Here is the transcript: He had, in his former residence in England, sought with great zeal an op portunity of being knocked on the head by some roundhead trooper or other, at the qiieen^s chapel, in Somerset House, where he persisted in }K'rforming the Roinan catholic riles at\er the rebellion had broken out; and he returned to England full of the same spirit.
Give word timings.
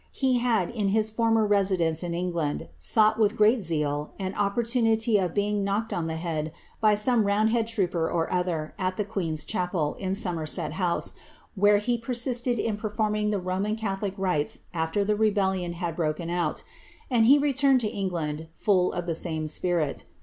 He 0.13 0.39
had, 0.39 0.71
in 0.71 0.87
his 0.87 1.11
former 1.11 1.45
residence 1.45 2.01
in 2.01 2.15
England, 2.15 2.67
sought 2.79 3.19
with 3.19 3.37
great 3.37 3.61
zeal 3.61 4.13
an 4.17 4.33
op 4.35 4.55
portunity 4.55 5.23
of 5.23 5.35
being 5.35 5.63
knocked 5.63 5.93
on 5.93 6.07
the 6.07 6.15
head 6.15 6.51
by 6.79 6.95
some 6.95 7.23
roundhead 7.23 7.67
trooper 7.67 8.09
or 8.09 8.33
other, 8.33 8.73
at 8.79 8.97
the 8.97 9.05
qiieen^s 9.05 9.45
chapel, 9.45 9.95
in 9.99 10.15
Somerset 10.15 10.73
House, 10.73 11.13
where 11.53 11.77
he 11.77 11.99
persisted 11.99 12.57
in 12.57 12.77
}K'rforming 12.77 13.29
the 13.29 13.39
Roinan 13.39 13.75
catholic 13.77 14.15
riles 14.17 14.61
at\er 14.73 15.03
the 15.03 15.15
rebellion 15.15 15.73
had 15.73 15.95
broken 15.95 16.31
out; 16.31 16.63
and 17.11 17.27
he 17.27 17.37
returned 17.37 17.81
to 17.81 17.87
England 17.87 18.47
full 18.53 18.91
of 18.93 19.05
the 19.05 19.13
same 19.13 19.45
spirit. 19.45 20.05